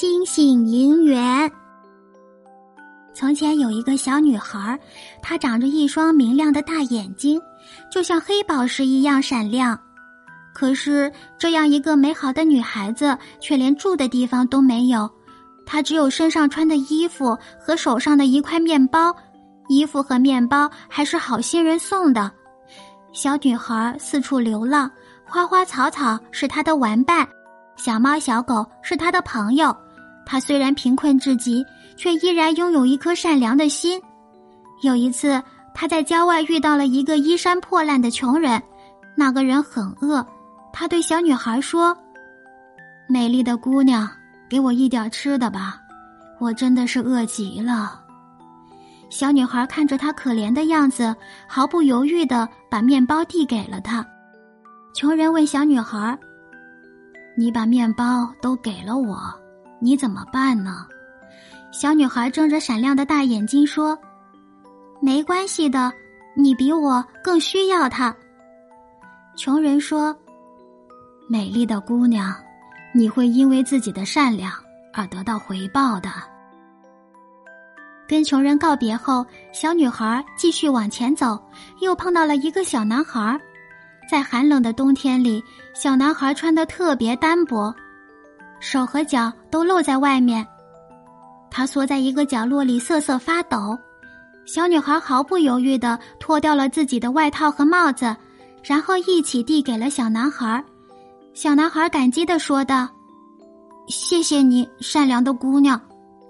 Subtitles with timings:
[0.00, 1.50] 星星银元。
[3.12, 4.78] 从前有一个小女孩，
[5.20, 7.42] 她长着一双明亮的大眼睛，
[7.90, 9.76] 就像黑宝石一样闪亮。
[10.54, 15.10] 可是，这样一个美好的女孩子，却连住的地方都没有。
[15.66, 19.12] 她只有身上穿的衣服和手上的一块面包，
[19.66, 22.30] 衣服和面包还是好心人送的。
[23.12, 24.88] 小女孩四处流浪，
[25.26, 27.28] 花花草草是她的玩伴，
[27.74, 29.76] 小猫小狗是她的朋友。
[30.28, 31.64] 他虽然贫困至极。
[31.98, 34.00] 却依然拥有一颗善良的心。
[34.82, 35.42] 有一次，
[35.74, 38.62] 他在郊外遇到了一个衣衫破烂的穷人，
[39.16, 40.24] 那个人很饿。
[40.72, 41.98] 他对小女孩说
[43.10, 44.08] ：“美丽的姑娘，
[44.48, 45.80] 给我一点吃的吧，
[46.38, 48.00] 我真的是饿极了。”
[49.10, 51.12] 小女孩看着他可怜的样子，
[51.48, 54.06] 毫不犹豫的把面包递给了他。
[54.94, 56.16] 穷人问小女孩
[57.36, 59.18] ：“你把面包都给了我，
[59.80, 60.86] 你怎么办呢？”
[61.70, 63.98] 小女孩睁着闪亮的大眼睛说
[65.00, 65.92] ：“没关系的，
[66.34, 68.14] 你比我更需要它。”
[69.36, 70.16] 穷人说
[71.28, 72.34] ：“美丽的姑娘，
[72.94, 74.52] 你会因为自己的善良
[74.94, 76.10] 而得到回报的。”
[78.08, 81.38] 跟穷人告别后，小女孩继续往前走，
[81.80, 83.38] 又碰到了一个小男孩。
[84.10, 85.44] 在寒冷的冬天里，
[85.74, 87.74] 小男孩穿的特别单薄，
[88.60, 90.46] 手和脚都露在外面。
[91.50, 93.78] 他缩在一个角落里瑟瑟发抖，
[94.44, 98.14] 小女孩毫不犹豫的脱掉了自己的外套和帽子，
[98.62, 100.62] 然后一起递给了小男孩。
[101.34, 102.88] 小男孩感激的说道
[103.88, 105.80] ：“谢谢你，善良的姑娘，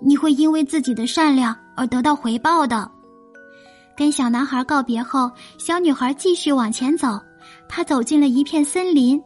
[0.00, 2.90] 你会因为自己的善良而得到回报的。”
[3.96, 7.18] 跟小男孩告别后，小女孩继续往前走，
[7.68, 9.20] 她走进了一片森林。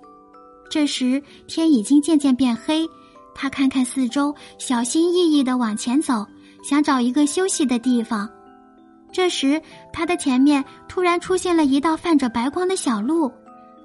[0.73, 2.89] 这时天已经渐渐变黑。
[3.35, 6.27] 他看看四周，小心翼翼的往前走，
[6.65, 8.27] 想找一个休息的地方。
[9.13, 9.61] 这时，
[9.93, 13.31] 他的前面突然出现了一道泛着白光的小路，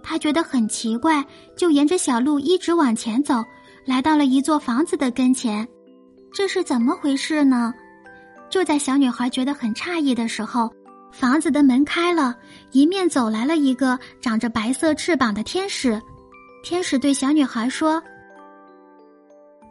[0.01, 1.22] 他觉得很奇怪，
[1.57, 3.44] 就沿着小路一直往前走，
[3.84, 5.67] 来到了一座房子的跟前。
[6.31, 7.73] 这是怎么回事呢？
[8.50, 10.72] 就在小女孩觉得很诧异的时候，
[11.11, 12.34] 房子的门开了，
[12.72, 16.01] 迎面走来了一个长着白色翅膀的天使。
[16.63, 18.01] 天使对小女孩说。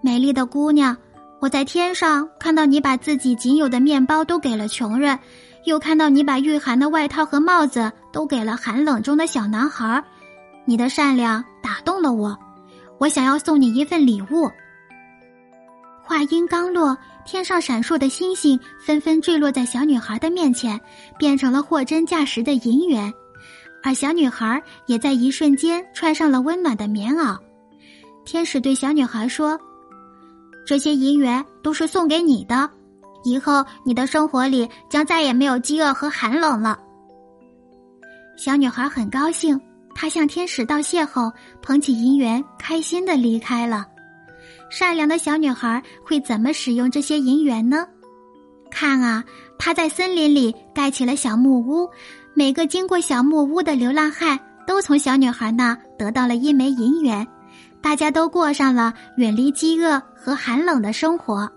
[0.02, 0.96] 美丽的姑娘，
[1.40, 5.18] 我在天上看到你把自己仅有的面包都给了穷人，
[5.64, 10.02] 又看到你把御寒的外套和帽子都给了寒冷中的小男孩。
[10.64, 12.38] 你的善良打动了我，
[12.98, 14.50] 我想要送你一份礼物。
[16.02, 20.80] 话音刚落，天上闪烁的星星纷纷坠落在小女孩的面前，
[21.18, 23.12] 变成了货真价实的银元，
[23.86, 27.38] 而小女孩也在一瞬间穿上了温暖的棉袄。
[28.24, 29.56] 天使对小女孩说。
[30.66, 32.68] 这些银元都是送给你的，
[33.22, 36.76] 以后你的生活里将再也没有饥饿和寒冷了。
[38.36, 39.60] 小女孩很高兴，
[39.94, 41.32] 她向天使道谢后，
[41.62, 43.86] 捧起银元，开心的离开了。
[44.68, 47.86] 善良的小女孩会怎么使用这些银元呢？
[48.68, 49.22] 看啊，
[49.60, 51.88] 她在森林里盖起了小木屋，
[52.38, 57.26] 每个经过小木屋的流浪汉都从小女孩那得到了一枚银元。
[57.80, 61.50] 大家都过上了远离饥饿和寒冷的生活。